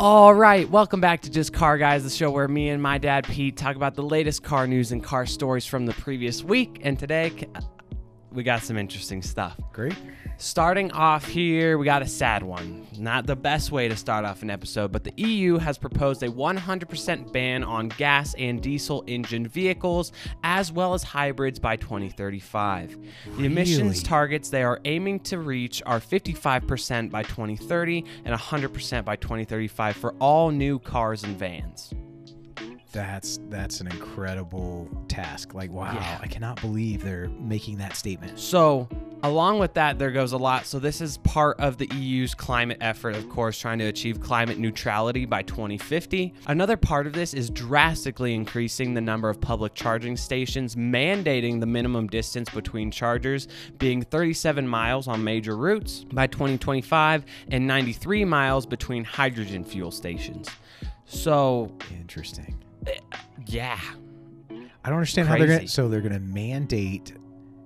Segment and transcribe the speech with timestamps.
[0.00, 3.26] All right, welcome back to Just Car Guys, the show where me and my dad
[3.26, 6.80] Pete talk about the latest car news and car stories from the previous week.
[6.82, 7.46] And today,
[8.32, 9.58] we got some interesting stuff.
[9.72, 9.96] Great.
[10.36, 12.86] Starting off here, we got a sad one.
[12.96, 16.28] Not the best way to start off an episode, but the EU has proposed a
[16.28, 20.12] 100% ban on gas and diesel engine vehicles,
[20.42, 22.96] as well as hybrids by 2035.
[23.36, 29.16] The emissions targets they are aiming to reach are 55% by 2030 and 100% by
[29.16, 31.92] 2035 for all new cars and vans.
[32.92, 35.54] That's that's an incredible task.
[35.54, 36.18] Like wow, Yeah.
[36.20, 38.38] I cannot believe they're making that statement.
[38.40, 38.88] So,
[39.22, 40.66] along with that, there goes a lot.
[40.66, 44.58] So, this is part of the EU's climate effort, of course, trying to achieve climate
[44.58, 46.34] neutrality by 2050.
[46.48, 51.66] Another part of this is drastically increasing the number of public charging stations, mandating the
[51.66, 53.46] minimum distance between chargers
[53.78, 60.48] being 37 miles on major routes by 2025 and 93 miles between hydrogen fuel stations.
[61.06, 62.56] So, Interesting.
[63.46, 63.78] Yeah.
[64.84, 67.14] I don't understand how they're going to so they're going to mandate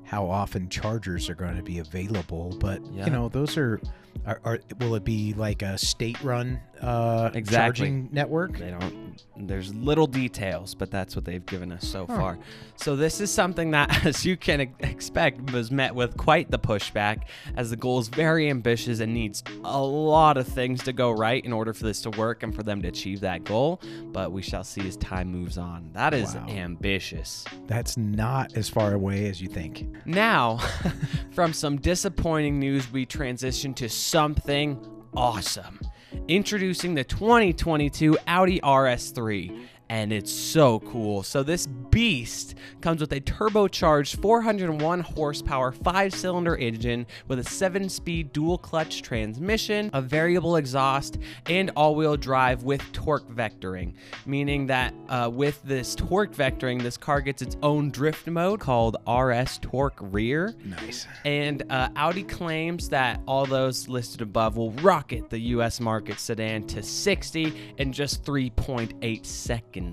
[0.05, 3.07] how often chargers are going to be available, but Yeah.
[3.07, 3.81] you know, those are
[4.27, 7.87] are, are will it be like a state-run uh Exactly.
[7.87, 8.59] charging network?
[8.59, 9.05] They don't.
[9.37, 12.17] There's little details, but that's what they've given us so Huh.
[12.17, 12.39] far.
[12.77, 17.23] So this is something that, as you can expect, was met with quite the pushback,
[17.57, 21.45] as the goal is very ambitious and needs a lot of things to go right
[21.45, 23.81] in order for this to work and for them to achieve that goal.
[24.13, 25.91] But we shall see as time moves on.
[25.95, 26.47] That is Wow.
[26.49, 27.45] ambitious.
[27.67, 29.87] That's not as far away as you think.
[30.05, 30.59] Now,
[31.33, 34.79] from some disappointing news, we transition to something
[35.17, 35.81] awesome.
[36.29, 39.67] Introducing the 2022 Audi RS3.
[39.95, 41.23] And it's so cool.
[41.23, 47.89] So, this beast comes with a turbocharged 401 horsepower five cylinder engine with a seven
[47.89, 53.95] speed dual clutch transmission, a variable exhaust, and all wheel drive with torque vectoring.
[54.27, 58.97] Meaning that uh, with this torque vectoring, this car gets its own drift mode called
[59.09, 60.57] RS Torque Rear.
[60.65, 61.07] Nice.
[61.25, 66.67] And uh, Audi claims that all those listed above will rocket the US market sedan
[66.67, 69.84] to 60 in just 3.8 seconds.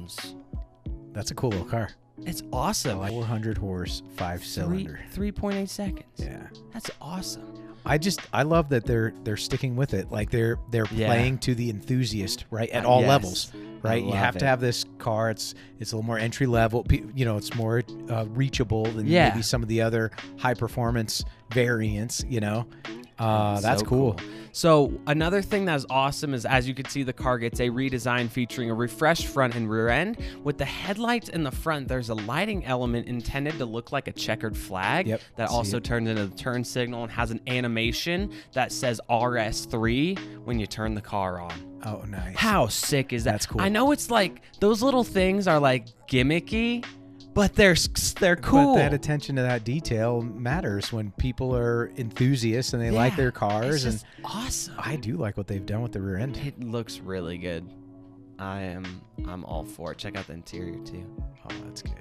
[1.13, 1.90] That's a cool little car.
[2.24, 3.06] It's awesome.
[3.07, 5.00] 400 horse, five Three, cylinder.
[5.13, 6.06] 3.8 seconds.
[6.18, 6.47] Yeah.
[6.74, 7.47] That's awesome.
[7.84, 10.12] I just I love that they're they're sticking with it.
[10.12, 11.07] Like they're they're Yeah.
[11.07, 12.69] playing to the enthusiast, right?
[12.69, 13.09] At Uh, all yes.
[13.09, 13.51] levels,
[13.81, 14.03] right?
[14.03, 14.40] You have it.
[14.40, 15.31] to have this car.
[15.31, 16.85] It's it's a little more entry level.
[16.91, 19.30] You know, it's more uh, reachable than Yeah.
[19.30, 22.24] maybe some of the other high performance variants.
[22.30, 22.68] You know,
[23.22, 24.20] uh, that's so cool.
[24.54, 28.30] So another thing that's awesome is, as you can see, the car gets a redesign
[28.30, 30.18] featuring a refreshed front and rear end.
[30.44, 34.12] With the headlights in the front, there's a lighting element intended to look like a
[34.12, 35.84] checkered flag Yep, that also it.
[35.86, 40.96] turns into the turn signal and has an animation that says RS3 when you turn
[40.96, 41.80] the car on.
[41.86, 42.36] Oh, nice.
[42.36, 43.31] How sick is that?
[43.31, 43.62] That's cool.
[43.62, 46.86] I know it's like those little things are like gimmicky,
[47.34, 47.75] but they're
[48.19, 48.74] they're cool.
[48.75, 53.18] But that attention to that detail matters when people are enthusiasts and they like Yeah,
[53.18, 53.84] their it's cars.
[53.86, 54.75] And just awesome.
[54.78, 56.38] I do like what they've done with the rear end.
[56.38, 57.69] It looks really good.
[58.40, 59.97] I am I'm all for it.
[59.97, 61.06] Check out the interior too.
[61.46, 61.94] Oh, that's good.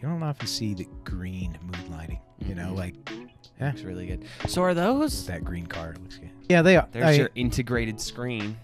[0.00, 2.20] You don't often see the green mood lighting.
[2.38, 2.76] You know, Mhm.
[2.76, 2.94] like
[3.60, 4.24] yeah, Looks really good.
[4.46, 5.26] So are those?
[5.26, 6.30] that green car looks good.
[6.48, 6.86] Yeah, they are.
[6.92, 8.56] There's I- your integrated screen.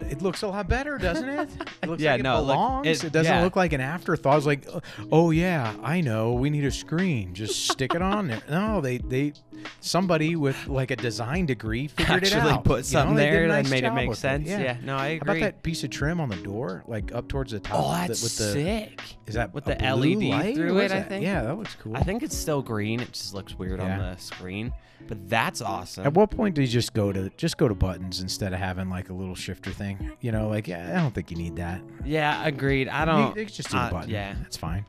[0.00, 1.48] It looks a lot better, doesn't it?
[1.82, 2.86] It looks Yeah, like it no, it belongs.
[2.86, 3.42] it- it, doesn't yeah.
[3.42, 4.36] look like an afterthought.
[4.38, 4.66] It's like,
[5.12, 6.32] oh yeah, I know.
[6.34, 7.34] We need a screen.
[7.34, 8.42] Just stick it on there.
[8.50, 9.32] No, they they
[9.80, 12.64] somebody with like a design degree figured it Actually out.
[12.64, 14.48] put You know, something there that nice made it make sense.
[14.48, 14.76] Yeah.
[14.82, 17.60] no, I How about that piece of trim on the door, like up towards the
[17.60, 17.78] top?
[17.78, 19.00] oh, that- that's with the sick.
[19.26, 21.24] is that with the LED light, through it, I think.
[21.24, 21.96] Yeah, that looks cool.
[21.96, 23.00] I think it's still green.
[23.00, 24.72] It just looks weird on the screen.
[25.06, 26.06] But that's awesome.
[26.06, 28.90] At what point do you just go to just go to buttons instead of having
[28.90, 30.10] like a little shifter thing?
[30.20, 31.80] You know, like yeah, I don't think you need that.
[32.04, 32.88] yeah, agreed.
[32.88, 33.36] I don't.
[33.36, 34.10] you just do uh, a button.
[34.10, 34.34] yeah.
[34.42, 34.84] that's fine.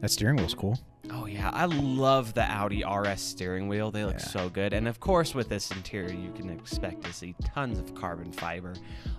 [0.00, 0.78] That steering wheel's cool.
[1.10, 3.90] Oh yeah, I love the Audi RS steering wheel.
[3.90, 4.26] They look Yeah.
[4.26, 4.72] so good.
[4.72, 8.72] And of course, with this interior, you can expect to see tons of carbon fiber,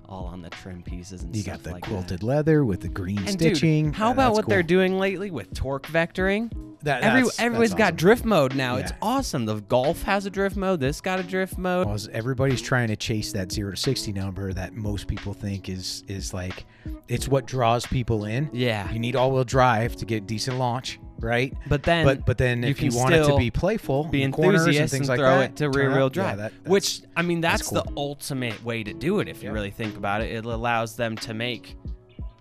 [0.09, 2.25] all on the trim pieces and You stuff got the like quilted that.
[2.25, 3.85] leather with the green And stitching.
[3.85, 6.51] dude, how Yeah, about what they're doing lately with torque vectoring?
[6.83, 8.75] That, Every, that's- everybody's that's got drift mode now.
[8.75, 9.45] It's awesome.
[9.45, 10.79] The Golf has a drift mode.
[10.79, 11.87] This got a drift mode.
[11.87, 16.03] Well, everybody's trying to chase that zero to sixty number that most people think is
[16.07, 16.65] is like
[17.07, 18.49] it's what draws people in.
[18.53, 21.53] Yeah, You need all wheel drive to get decent launch, right?
[21.67, 24.65] but then but but then you if you want it to be playful, be corners
[24.65, 26.37] and things and like throw that, it to rear wheel yeah, drive.
[26.37, 29.53] that- which I mean, that's, that's the ultimate way to do it if you Yeah.
[29.53, 30.31] really think about it.
[30.31, 31.75] It allows them to make,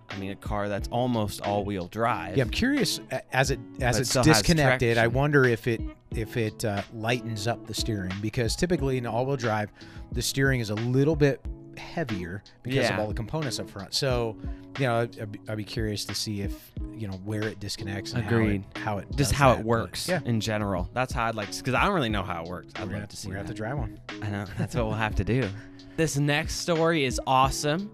[0.09, 2.37] I mean, a car that's almost all-wheel drive.
[2.37, 2.99] Yeah, I'm curious
[3.31, 4.97] as it as it's disconnected.
[4.97, 5.81] I wonder if it
[6.11, 9.71] if it uh, lightens up the steering because typically in all-wheel drive,
[10.11, 11.41] the steering is a little bit
[11.77, 13.93] heavier because of all the components up front.
[13.93, 14.35] So,
[14.79, 18.25] you know, I'd, I'd be- curious to see if you know where it disconnects and
[18.25, 18.63] Agreed.
[18.77, 20.89] how it, how it Just how that, it works Yeah, in general.
[20.93, 22.73] That's how I'd like because I don't really know how it works.
[22.75, 23.99] I'd we're love to see we're gonna have to drive one.
[24.21, 24.45] I know.
[24.57, 25.49] That's what we'll have to do.
[25.97, 27.89] This next story is awesome.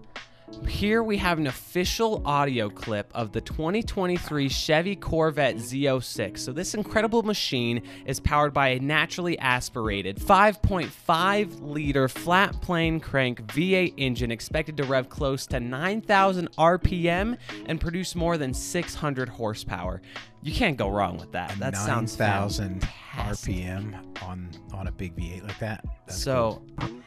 [0.68, 6.38] Here we have an official audio clip of the 2023 Chevy Corvette Z06.
[6.38, 13.46] So, this incredible machine is powered by a naturally aspirated 5.5 liter flat plane crank
[13.46, 20.00] V8 engine expected to rev close to 9,000 RPM and produce more than 600 horsepower.
[20.42, 21.58] You can't go wrong with that.
[21.58, 22.88] That sounds 9,000.
[23.12, 25.84] RPM on on a big V8 like that.
[26.06, 27.01] That's so it's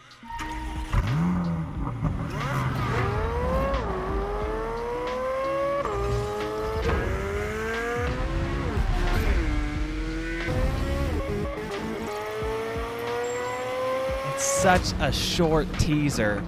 [14.65, 16.41] such a short teaser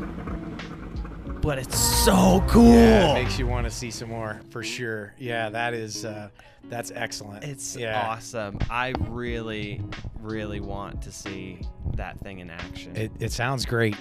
[1.42, 5.14] but it's so cool Yeah, it makes you want to see some more for sure.
[5.20, 6.30] Yeah, that is uh,
[6.64, 7.44] that's excellent.
[7.44, 8.08] it's yeah.
[8.10, 9.80] awesome i really
[10.20, 11.60] really want to see
[11.94, 13.96] that thing in action It, it sounds great.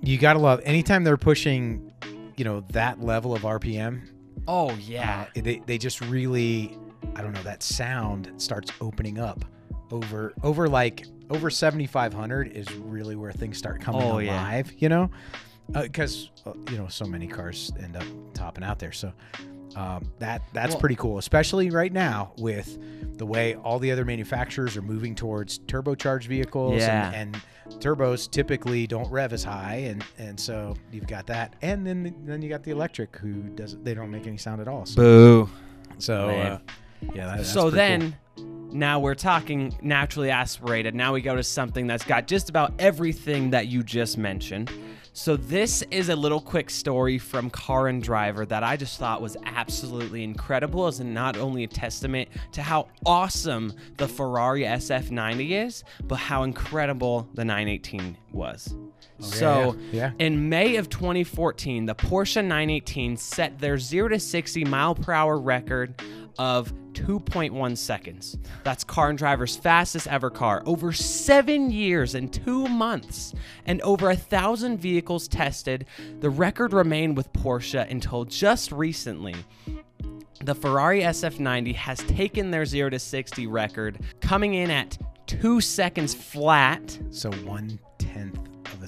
[0.00, 1.92] You gotta love anytime they're pushing,
[2.38, 4.08] you know, that level of RPM.
[4.48, 6.78] oh yeah uh, they they just really,
[7.14, 9.44] I don't know, that sound starts opening up
[9.90, 14.32] over over like over 7500 is really where things start coming Oh, yeah.
[14.32, 14.72] alive.
[14.78, 15.10] You know,
[15.72, 18.04] because uh, you know so many cars end up
[18.34, 18.92] topping out there.
[18.92, 19.12] So.
[19.76, 22.76] Um, that that's Well- pretty cool, especially right now with
[23.18, 27.12] the way all the other manufacturers are moving towards turbocharged vehicles, Yeah.
[27.14, 27.36] and,
[27.68, 32.12] and turbos typically don't rev as high, and and so you've got that, and then
[32.24, 34.86] then you got the electric who doesn't they don't make any sound at all.
[34.86, 35.50] So, boo
[35.98, 36.58] so uh,
[37.14, 38.16] yeah, that, that's so then
[38.72, 40.94] now we're talking naturally aspirated.
[40.94, 44.70] Now we go to something that's got just about everything that you just mentioned.
[45.12, 49.20] So this is a little quick story from car and driver that i just thought
[49.20, 55.84] was absolutely incredible as not only a testament to how awesome the ferrari sf90 is
[56.04, 58.74] but how incredible the 918 was
[59.18, 64.64] so Oh, yeah, in May of 2014, the Porsche 918 set their 0 to 60
[64.64, 66.00] mile per hour record
[66.38, 68.38] of 2.1 seconds.
[68.64, 70.62] That's Car and Driver's fastest ever car.
[70.64, 73.34] Over seven years and two months,
[73.66, 75.86] and over a thousand vehicles tested,
[76.20, 79.34] the record remained with Porsche until just recently.
[80.42, 84.96] The Ferrari SF90 has taken their 0 to 60 record, coming in at
[85.26, 87.89] two seconds flat so one tenth of a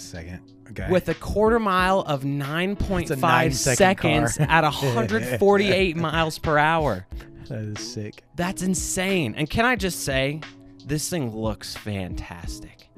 [0.02, 0.40] second.
[0.70, 4.46] Okay, with a quarter mile of 9.5 nine-second seconds car.
[4.48, 7.06] at 148 miles per hour.
[7.48, 8.22] that is sick.
[8.36, 9.34] That's insane.
[9.36, 10.40] And can I just say,
[10.86, 12.88] this thing looks fantastic.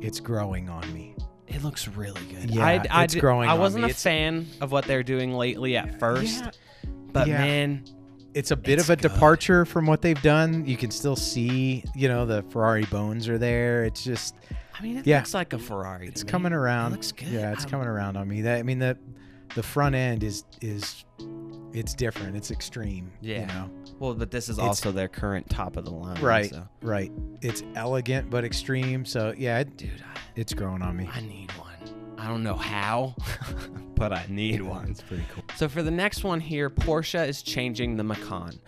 [0.00, 1.14] It's growing on me.
[1.48, 2.50] It looks really good.
[2.50, 5.34] Yeah, I, I it's did- growing I wasn't a It's- fan of what they're doing
[5.34, 6.50] lately at first, Yeah,
[7.12, 7.38] but yeah.
[7.38, 7.84] man,
[8.32, 9.12] it's a bit It's of a good.
[9.12, 10.64] departure from what they've done.
[10.64, 13.84] You can still see, you know, the Ferrari bones are there.
[13.84, 14.34] It's just
[14.78, 15.18] I mean, it Yeah.
[15.18, 16.08] looks like a Ferrari.
[16.08, 16.92] it's coming around.
[16.92, 17.28] It looks good.
[17.28, 18.42] Yeah, it's I'm- coming around on me.
[18.42, 18.96] That I mean the
[19.54, 21.04] the front end is is
[21.72, 22.36] it's different.
[22.36, 23.12] It's extreme.
[23.20, 23.40] Yeah.
[23.40, 23.70] You know.
[23.98, 26.20] Well, but this is It's- also their current top of the line.
[26.22, 26.50] Right.
[26.50, 26.66] So.
[26.82, 27.10] Right.
[27.42, 29.04] It's elegant but extreme.
[29.04, 31.08] So yeah, it, Dude, I, it's growing on me.
[31.12, 31.68] I need one.
[32.18, 33.16] I don't know how,
[33.96, 34.90] but I need one.
[34.90, 35.42] It's pretty cool.
[35.56, 38.60] So for the next one here, Porsche is changing the Macan.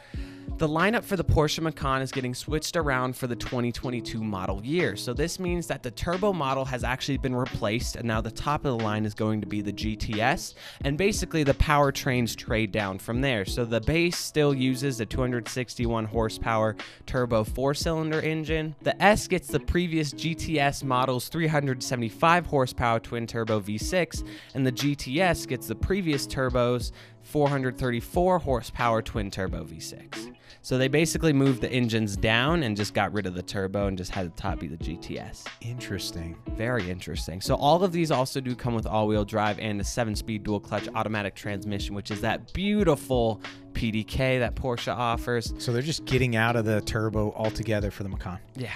[0.56, 4.94] The lineup for the Porsche Macan is getting switched around for the 2022 model year.
[4.94, 8.64] So this means that the turbo model has actually been replaced and now the top
[8.64, 13.00] of the line is going to be the GTS and basically the powertrains trade down
[13.00, 13.44] from there.
[13.44, 18.76] So the base still uses the 261 horsepower turbo four-cylinder engine.
[18.82, 25.49] The S gets the previous GTS model's 375 horsepower twin turbo V6 and the GTS
[25.49, 26.92] gets the previous turbo's
[27.25, 30.35] 434 horsepower twin turbo V6.
[30.62, 33.99] So they basically moved the engines down and just got rid of the turbo and
[33.99, 35.47] just had the top be the GTS.
[35.61, 36.37] Interesting.
[36.57, 37.40] Very interesting.
[37.40, 40.88] So all of these also do come with all-wheel drive and a 7-speed dual clutch
[40.95, 45.52] automatic transmission, which is that beautiful PDK that Porsche offers.
[45.59, 48.38] So they're just getting out of the turbo altogether for the Macan.
[48.57, 48.73] Yeah.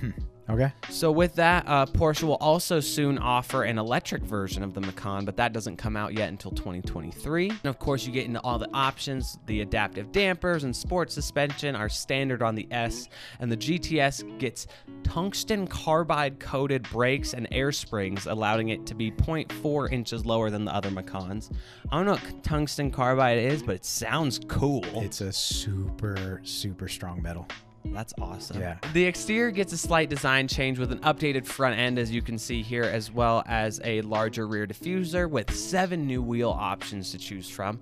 [0.00, 0.10] Hmm.
[0.48, 0.72] Okay.
[0.90, 5.24] So with that, uh, Porsche will also soon offer an electric version of the Macan,
[5.24, 7.50] but that doesn't come out yet until 2023.
[7.50, 9.38] And of course, you get into all the options.
[9.46, 13.08] The adaptive dampers and sport suspension are standard on the S,
[13.40, 14.68] and the GTS gets
[15.02, 20.64] tungsten carbide coated brakes and air springs, allowing it to be 0.4 inches lower than
[20.64, 21.50] the other Macans.
[21.90, 24.84] I don't know what tungsten carbide is, but it sounds cool.
[24.94, 27.48] It's a super super strong metal.
[27.92, 28.60] That's awesome.
[28.60, 28.76] Yeah.
[28.92, 32.38] The exterior gets a slight design change with an updated front end, as you can
[32.38, 37.18] see here, as well as a larger rear diffuser with seven new wheel options to
[37.18, 37.80] choose from.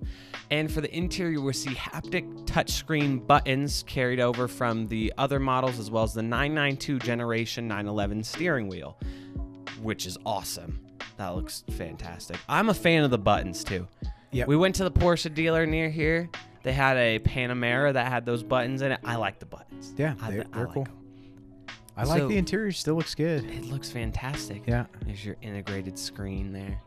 [0.51, 5.79] And for the interior, we'll see haptic touchscreen buttons carried over from the other models,
[5.79, 8.97] as well as the 992 Generation 911 steering wheel,
[9.81, 10.79] which is awesome.
[11.17, 12.37] That looks fantastic.
[12.47, 13.87] I'm a fan of the buttons too.
[14.31, 14.47] Yep.
[14.47, 16.29] We went to the Porsche dealer near here.
[16.65, 18.99] They had a Panamera that had those buttons in it.
[19.05, 19.93] I like the buttons.
[19.97, 20.87] Yeah, I, they're, I they're like cool.
[20.87, 20.93] 'em.
[21.95, 22.71] I like So- the interior.
[22.71, 23.45] Still looks good.
[23.45, 24.63] It looks fantastic.
[24.65, 24.85] Yeah.
[25.05, 26.79] There's your integrated screen there.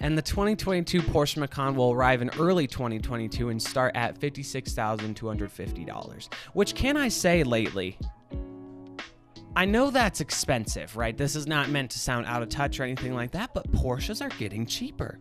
[0.00, 6.28] And the 2022 Porsche Macan will arrive in early 2022 and start at $56,250.
[6.52, 7.96] Which can I say lately?
[9.54, 11.16] I know that's expensive, right?
[11.16, 14.20] This is not meant to sound out of touch or anything like that, but Porsches
[14.24, 15.18] are getting cheaper.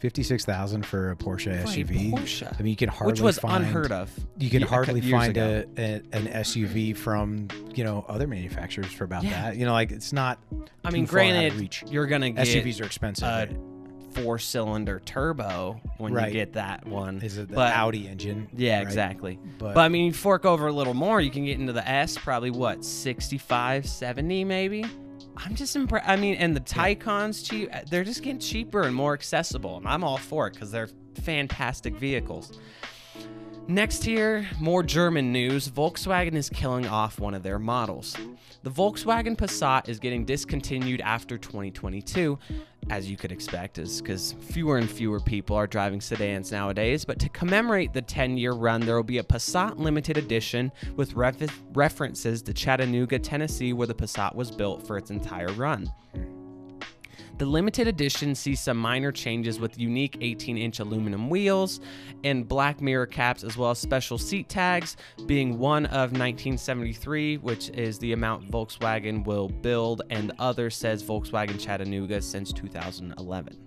[0.00, 2.12] Fifty-six thousand for a Porsche For a SUV.
[2.12, 2.54] Porsche.
[2.58, 4.10] I mean, you can hardly which was find, unheard of.
[4.38, 9.04] You can a hardly find a, a an SUV from you know other manufacturers for
[9.04, 9.30] about Yeah.
[9.50, 9.56] that.
[9.56, 10.38] You know, like it's not.
[10.84, 13.26] I mean, far out of granted, you're gonna get SUVs are expensive.
[13.28, 13.56] a right?
[14.14, 16.28] four-cylinder turbo when Right.
[16.28, 17.20] you get that one.
[17.20, 18.48] Is it the but- Audi engine?
[18.56, 18.82] Yeah, right?
[18.82, 19.38] exactly.
[19.58, 21.86] But, But I mean, you fork over a little more, you can get into the
[21.86, 24.86] S, probably what, 65, 70 maybe?
[25.36, 26.08] I'm just impressed.
[26.08, 27.68] I mean, and the Taycan's cheap.
[27.72, 29.76] Uh, they're just getting cheaper and more accessible.
[29.76, 30.88] And I'm all for it because they're
[31.22, 32.58] fantastic vehicles.
[33.68, 35.68] Next here, more German news.
[35.68, 38.16] Volkswagen is killing off one of their models.
[38.62, 42.38] The Volkswagen Passat is getting discontinued after 2022,
[42.90, 47.04] as you could expect, is because fewer and fewer people are driving sedans nowadays.
[47.04, 51.60] But to commemorate the 10-year run, there will be a Passat limited edition with ref-
[51.74, 55.92] references to Chattanooga, Tennessee, where the Passat was built for its entire run.
[57.38, 61.80] The limited edition sees some minor changes with unique 18 inch aluminum wheels
[62.24, 67.68] and black mirror caps, as well as special seat tags, being one of 1973, which
[67.70, 73.58] is the amount Volkswagen will build, and the other says Volkswagen Chattanooga since 2011.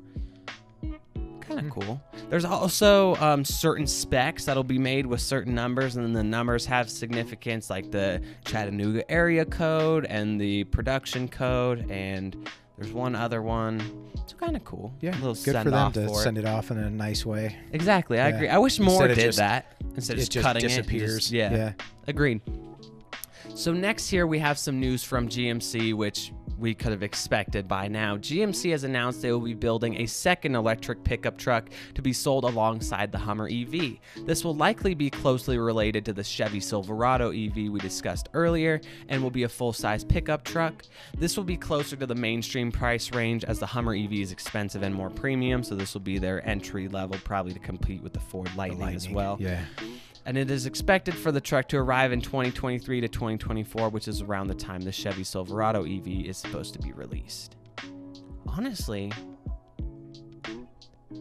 [1.40, 2.02] Kind of cool.
[2.30, 6.66] There's also um, certain specs that'll be made with certain numbers, and then the numbers
[6.66, 13.42] have significance, like the Chattanooga area code and the production code, and there's one other
[13.42, 13.82] one.
[14.16, 14.94] It's kind of cool.
[15.02, 16.46] yeah, a little good for them to for send it.
[16.46, 17.56] off in a nice way.
[17.74, 18.36] Exactly, I Yeah.
[18.36, 18.48] agree.
[18.50, 21.12] I wish more did just- that instead of just, just cutting disappears.
[21.16, 21.20] it.
[21.20, 21.52] just- yeah.
[21.56, 21.72] yeah.
[22.08, 22.42] Agreed.
[23.56, 27.88] So next here we have some news from GMC, which we could have expected by
[27.88, 28.18] now.
[28.18, 32.44] GMC has announced they will be building a second electric pickup truck to be sold
[32.44, 33.98] alongside the Hummer EV.
[34.26, 39.24] This will likely be closely related to the Chevy Silverado EV we discussed earlier and
[39.24, 40.84] will be a full-size pickup truck.
[41.18, 44.84] This will be closer to the mainstream price range as the Hummer EV is expensive
[44.84, 48.20] and more premium, so this will be their entry level probably to compete with the
[48.20, 49.16] Ford Lightning, as Lightning.
[49.16, 49.64] well Yeah.
[50.26, 54.22] And it is expected for the truck to arrive in 2023 to 2024, which is
[54.22, 57.56] around the time the Chevy Silverado EV is supposed to be released.
[58.48, 59.12] Honestly,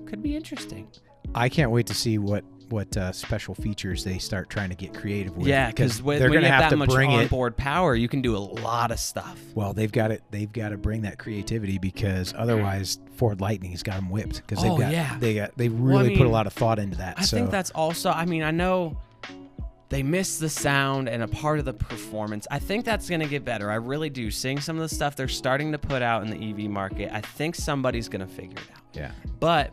[0.07, 0.89] could be interesting.
[1.35, 4.95] I can't wait to see what what uh, special features they start trying to get
[4.95, 5.47] creative with.
[5.47, 7.23] yeah, because when, they're when you gonna have, have that much bring it.
[7.23, 9.39] onboard power, you can do a lot of stuff.
[9.55, 10.23] Well, they've got it.
[10.31, 14.37] They've got to bring that creativity because otherwise, Ford Lightning's got them whipped.
[14.47, 15.17] Because they've Oh, got, yeah.
[15.19, 17.19] they got, they really put a lot of thought into that.
[17.19, 18.11] I so think that's also.
[18.11, 18.97] I mean, I know
[19.91, 22.47] they miss the sound and a part of the performance.
[22.51, 23.71] I think that's going to get better.
[23.71, 24.31] I really do.
[24.31, 27.23] Seeing some of the stuff they're starting to put out in the EV market, I
[27.23, 28.83] think somebody's going to figure it out.
[28.93, 29.11] yeah,
[29.41, 29.73] But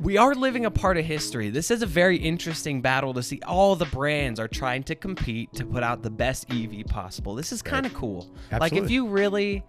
[0.00, 1.50] we are living a part of history.
[1.50, 5.52] This is a very interesting battle to see all the brands are trying to compete
[5.54, 7.34] to put out the best EV possible.
[7.34, 8.30] This is kind of cool.
[8.52, 9.64] Like if you really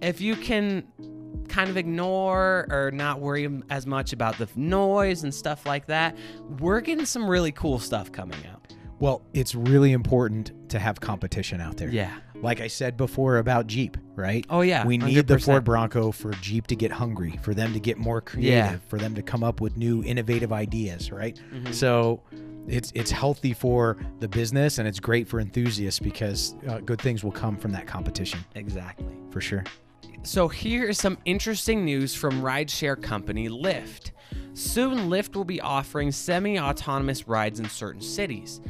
[0.00, 0.84] if you can
[1.48, 6.16] kind of ignore or not worry as much about the noise and stuff like that,
[6.58, 8.74] we're getting some really cool stuff coming out.
[8.98, 11.88] Well, it's really important to have competition out there.
[11.88, 12.16] Yeah.
[12.42, 14.44] Like I said before about Jeep, right?
[14.50, 14.84] Oh yeah.
[14.84, 15.44] we need the 100%.
[15.44, 18.76] Ford Bronco for Jeep to get hungry, for them to get more creative, Yeah.
[18.88, 21.40] for them to come up with new innovative ideas, right?
[21.54, 21.72] Mhm.
[21.72, 22.20] So
[22.68, 27.22] it's it's healthy for the business and it's great for enthusiasts because uh, good things
[27.24, 29.06] will come from that competition Exactly.
[29.30, 29.64] for sure.
[30.24, 34.10] So here is some interesting news from rideshare company Lyft.
[34.54, 38.60] Soon, Lyft will be offering semi-autonomous rides in certain cities.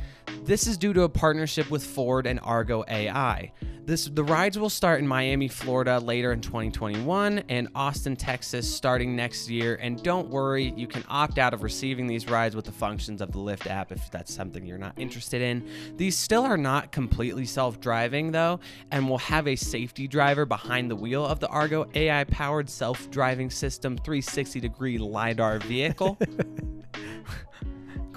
[0.44, 3.52] This is due to a partnership with Ford and Argo AI.
[3.84, 9.14] This the rides will start in Miami, Florida later in 2021 and Austin, Texas starting
[9.14, 9.78] next year.
[9.80, 13.30] And don't worry, you can opt out of receiving these rides with the functions of
[13.30, 15.68] the Lyft app if that's something you're not interested in.
[15.96, 18.58] These still are not completely self-driving though,
[18.90, 23.50] and will have a safety driver behind the wheel of the Argo AI powered self-driving
[23.50, 26.18] system 360 degree lidar vehicle.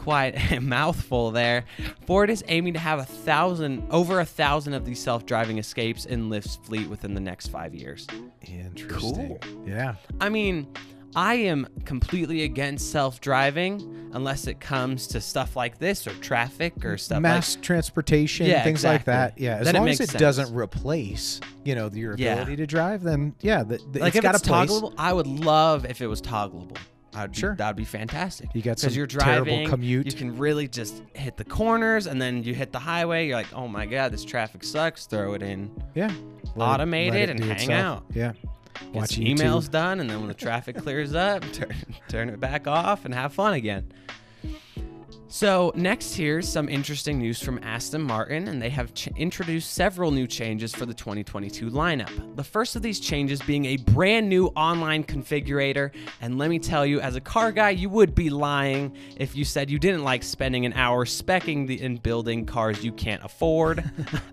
[0.06, 1.66] quite a mouthful there.
[2.06, 6.30] Ford is aiming to have a thousand, over a thousand of these self-driving escapes in
[6.30, 8.06] Lyft's fleet within the next five years.
[8.42, 9.40] Interesting.
[9.42, 9.64] Cool.
[9.68, 9.96] Yeah.
[10.22, 10.68] I mean,
[11.16, 16.98] I am completely against self-driving unless it comes to stuff like this or traffic or
[16.98, 19.40] stuff Mass like transportation, Yeah, things like that.
[19.40, 19.56] Yeah.
[19.58, 20.20] As Then it long as it sense.
[20.20, 22.34] doesn't replace, you know, your Yeah.
[22.34, 24.70] ability to drive, then yeah, the, the, like it's if got it's a place.
[24.70, 24.94] toggleable.
[25.00, 26.78] I would love if it was toggleable.
[27.16, 27.56] I'd be, Sure.
[27.56, 28.50] that'd be fantastic.
[28.54, 30.06] You got some you're terrible driving, commute.
[30.06, 33.28] you can really just hit the corners, and then you hit the highway.
[33.28, 35.06] You're like, oh my god, this traffic sucks.
[35.06, 36.12] Throw it in, Yeah.
[36.56, 38.00] Let automate let it, and hang itself.
[38.00, 38.06] out.
[38.14, 38.34] Yeah.
[38.94, 41.74] Watch emails done, and then when the traffic clears up, turn,
[42.10, 43.92] turn it back off and have fun again.
[45.28, 50.12] So, next here's some interesting news from Aston Martin, and they have ch- introduced several
[50.12, 52.36] new changes for the 2022 lineup.
[52.36, 56.86] The first of these changes being a brand new online configurator, and let me tell
[56.86, 60.24] you, as a car guy, you would be lying if you said you didn't like
[60.24, 63.84] spending an hour specking the and building cars you can't afford,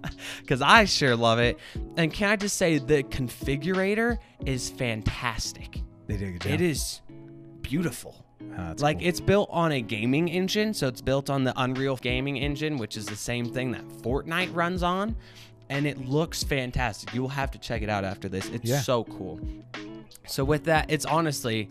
[0.40, 1.58] because I sure love it.
[1.96, 5.82] And can I just say, the configurator is fantastic.
[6.06, 6.52] They did a good job.
[6.52, 7.00] It is
[7.62, 8.24] beautiful.
[8.54, 9.08] Ah, that's Like cool.
[9.08, 12.96] it's built on a gaming engine, so it's built on the Unreal Gaming Engine, which
[12.96, 15.16] is the same thing that Fortnite runs on,
[15.70, 17.14] and it looks fantastic.
[17.14, 18.48] You will have to check it out after this.
[18.50, 18.80] It's Yeah.
[18.80, 19.40] so cool.
[20.26, 21.70] So with that, it's honestly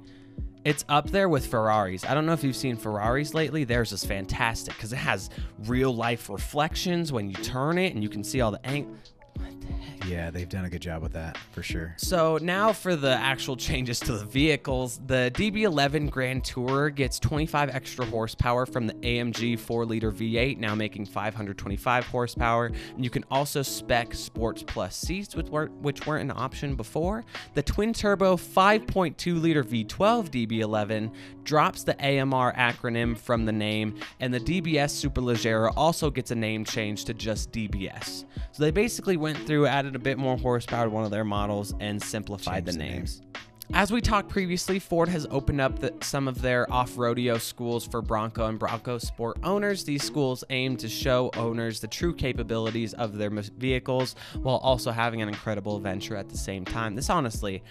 [0.63, 2.05] it's up there with Ferraris.
[2.05, 3.63] I don't know if you've seen Ferraris lately.
[3.63, 5.31] Theirs is fantastic because it has
[5.65, 8.95] real life reflections when you turn it, and you can see all the ang-
[9.37, 9.67] What the?
[10.07, 11.93] Yeah, they've done a good job with that for sure.
[11.97, 17.69] So now for the actual changes to the vehicles, the DB11 Grand Tourer gets 25
[17.69, 22.65] extra horsepower from the AMG 4-liter V8, now making 525 horsepower.
[22.95, 27.23] And you can also spec Sports Plus seats, which weren't, which weren't an option before.
[27.53, 31.11] The twin-turbo 5.2-liter V12 DB11
[31.43, 36.65] drops the AMR acronym from the name, and the DBS Superleggera also gets a name
[36.65, 38.25] change to just DBS.
[38.51, 41.73] So they basically went through, added a bit more horsepower to one of their models,
[41.79, 42.91] and simplified the the name.
[42.93, 43.21] names.
[43.73, 48.01] As we talked previously, Ford has opened up the, some of their Off-Roadeo schools for
[48.01, 49.85] Bronco and Bronco Sport owners.
[49.85, 55.21] These schools aim to show owners the true capabilities of their vehicles while also having
[55.21, 56.95] an incredible adventure at the same time.
[56.95, 57.63] This honestly,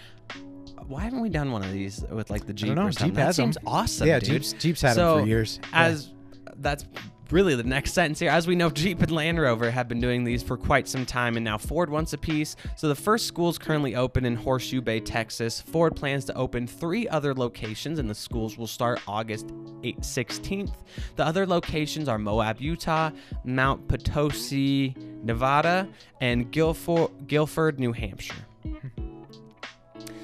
[0.87, 3.09] why haven't we done one of these with like the Jeep or something?
[3.09, 4.41] Jeep that seems awesome, yeah, dude.
[4.41, 5.59] Jeep's, Jeep's had So, them for years.
[5.71, 5.83] Yeah.
[5.85, 6.09] As
[6.57, 6.85] that's
[7.31, 8.29] really the next sentence here.
[8.29, 11.37] As we know, Jeep and Land Rover have been doing these for quite some time,
[11.37, 12.55] and now Ford wants a piece.
[12.75, 15.61] So the first school is currently open in Horseshoe Bay, Texas.
[15.61, 20.73] Ford plans to open three other locations, and the schools will start August 8th, 16th.
[21.15, 23.11] The other locations are Moab, Utah,
[23.43, 25.87] Mount Potosi, Nevada,
[26.19, 28.45] and Gilford, Gilford New Hampshire.
[28.63, 29.00] Hmm.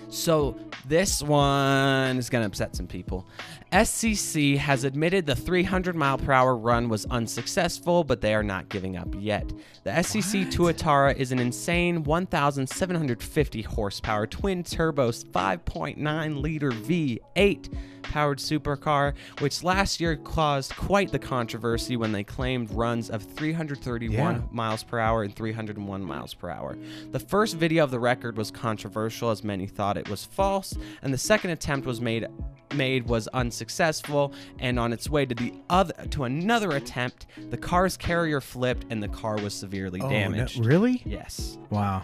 [0.09, 0.55] So
[0.87, 3.25] this one is going to upset some people.
[3.71, 8.69] SSC has admitted the 300 mile per hour run was unsuccessful, but they are not
[8.69, 9.47] giving up yet.
[9.83, 17.73] The SSC Tuatara is an insane 1,750 horsepower twin turbo 5.9 liter V8
[18.09, 24.35] powered supercar, which last year caused quite the controversy when they claimed runs of 331
[24.35, 24.41] Yeah.
[24.51, 26.77] miles per hour and 301 miles per hour.
[27.11, 31.13] The first video of the record was controversial as many thought it was false, and
[31.13, 32.27] the second attempt was made
[32.75, 37.95] made was unsuccessful and on its way to the other to another attempt, the car's
[37.95, 40.65] carrier flipped and the car was severely Oh, no- damaged.
[40.65, 41.01] really?
[41.05, 41.57] Yes.
[41.69, 42.01] Wow.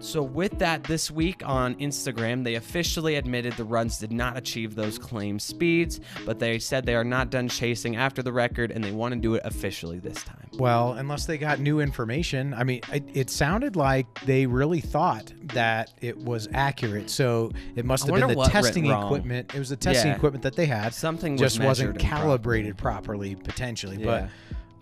[0.00, 4.74] So, with that, this week on Instagram, they officially admitted the runs did not achieve
[4.74, 8.84] those claimed speeds, but they said they are not done chasing after the record and
[8.84, 10.48] they want to do it officially this time.
[10.58, 12.54] Well, unless they got new information.
[12.54, 17.08] I mean, it, it sounded like they really thought that it was accurate.
[17.10, 19.54] So it must have been the testing equipment.
[19.54, 20.16] It was the testing Yeah.
[20.16, 20.92] equipment that they had.
[20.94, 23.96] Something was just wasn't calibrated properly, potentially.
[23.96, 24.28] Yeah.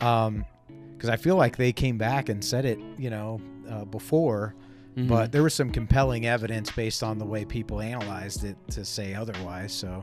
[0.01, 0.45] But um,
[0.93, 4.55] because I feel like they came back and said it, you know, uh, before.
[4.97, 5.09] Mhm.
[5.09, 9.15] But there was some compelling evidence based on the way people analyzed it to say
[9.15, 9.73] otherwise.
[9.73, 10.03] So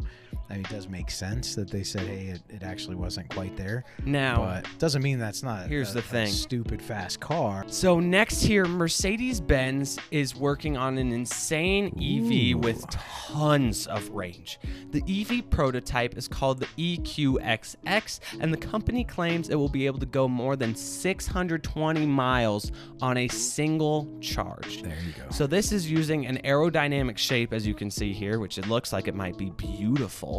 [0.49, 3.55] I mean, it does make sense that they said, "Hey, it, it actually wasn't quite
[3.55, 5.67] there." Now, but doesn't mean that's not.
[5.67, 6.27] Here's a- the thing.
[6.27, 7.65] stupid fast car.
[7.67, 14.59] So next here, Mercedes Benz is working on an insane EV with tons of range.
[14.91, 19.99] The EV prototype is called the EQXX, and the company claims it will be able
[19.99, 24.81] to go more than 620 miles on a single charge.
[24.81, 25.29] There you go.
[25.31, 28.91] So this is using an aerodynamic shape, as you can see here, which it looks
[28.93, 30.38] like it might be beautiful,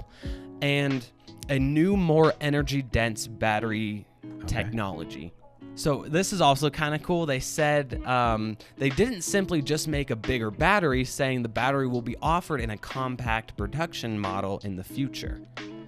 [0.63, 1.07] and
[1.49, 4.07] a new, more energy-dense battery
[4.47, 5.33] technology.
[5.75, 7.27] So this is also kind of cool.
[7.27, 12.03] They said um, they didn't simply just make a bigger battery, saying the battery will
[12.03, 15.41] be offered in a compact production model in the future.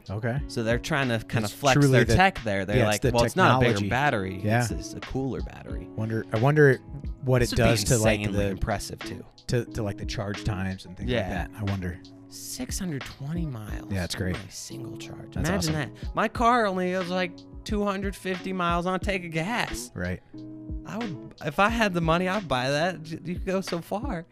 [0.08, 0.40] Okay.
[0.48, 2.64] So they're trying to kind of flex their the- tech there.
[2.64, 4.40] They're yeah, like, the well, it's not a bigger battery.
[4.42, 4.62] Yeah.
[4.62, 5.86] It's, it's a cooler battery.
[5.94, 6.24] Wonder.
[6.32, 6.78] I wonder
[7.24, 9.24] what This it does to like the impressive too.
[9.48, 11.20] to, to like the charge times and things Yeah.
[11.20, 11.50] like that.
[11.60, 12.00] I wonder.
[12.32, 13.92] 620 miles.
[13.92, 14.34] Yeah, it's great.
[14.34, 15.34] on a single charge.
[15.34, 15.94] That's Imagine awesome.
[15.94, 16.14] that.
[16.14, 17.32] My car only goes like
[17.64, 19.90] 250 miles on a tank of gas.
[19.94, 20.22] Right.
[20.86, 23.06] I would, if I had the money, I'd buy that.
[23.06, 24.26] You could go so far.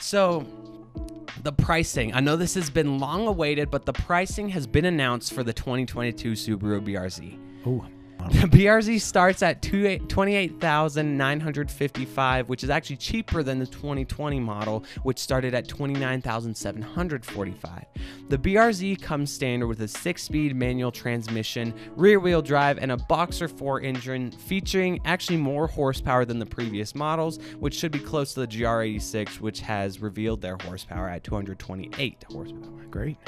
[0.00, 0.46] So,
[1.42, 2.14] the pricing.
[2.14, 5.52] I know this has been long awaited, but the pricing has been announced for the
[5.52, 7.38] 2022 Subaru BRZ.
[7.66, 7.84] Ooh.
[8.36, 15.18] The BRZ starts at two- 28,955, which is actually cheaper than the 2020 model, which
[15.18, 17.84] started at 29,745.
[18.28, 22.96] The BRZ comes standard with a six speed manual transmission, rear wheel drive, and a
[22.96, 28.32] Boxer 4 engine, featuring actually more horsepower than the previous models, which should be close
[28.34, 32.86] to the GR86, which has revealed their horsepower at 228 horsepower.
[32.90, 33.18] Great.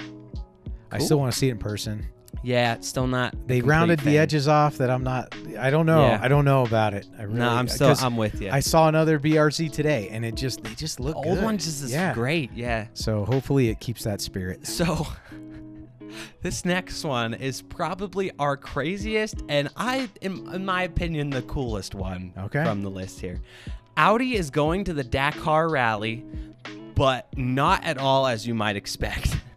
[0.90, 2.07] I still want to see it in person.
[2.42, 3.35] Yeah, it's still not.
[3.48, 5.35] They rounded the edges off that I'm not.
[5.59, 6.03] I don't know.
[6.07, 6.20] Yeah.
[6.22, 7.07] I don't know about it.
[7.18, 7.88] I really, No, I'm uh, still.
[7.88, 8.51] 'cause I'm with you.
[8.51, 11.29] I saw another BRZ today, and it just they just look the good.
[11.31, 12.14] old one just is yeah.
[12.14, 12.51] great.
[12.55, 12.87] Yeah.
[12.94, 14.66] So hopefully it keeps that spirit.
[14.66, 15.07] So,
[16.42, 21.94] this next one is probably our craziest, and I, in, in my opinion, the coolest
[21.94, 22.64] one Okay.
[22.64, 23.40] from the list here.
[23.96, 26.24] Audi is going to the Dakar Rally,
[26.94, 29.37] but not at all as you might expect.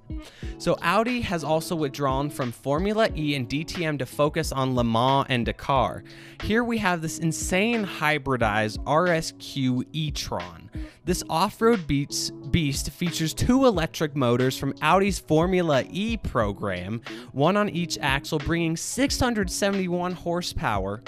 [0.61, 5.25] So Audi has also withdrawn from Formula E and DTM to focus on Le Mans
[5.27, 6.03] and Dakar.
[6.43, 10.69] Here we have this insane hybridized RSQ e-tron.
[11.03, 17.97] This off-road beast features two electric motors from Audi's Formula E program, one on each
[17.97, 21.01] axle, bringing 671 horsepower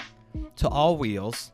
[0.56, 1.52] to all wheels.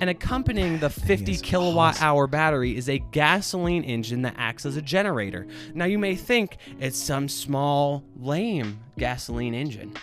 [0.00, 2.04] And accompanying the 50 kilowatt awesome.
[2.06, 5.46] hour battery is a gasoline engine that acts as a generator.
[5.74, 9.94] Now, you may think it's some small, lame gasoline engine.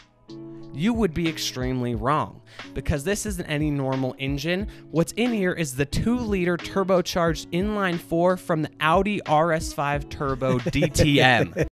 [0.77, 2.41] You would be extremely wrong
[2.75, 4.67] because this isn't any normal engine.
[4.91, 10.59] What's in here is the 2 liter turbocharged inline 4 from the Audi RS5 Turbo
[10.59, 11.65] DTM.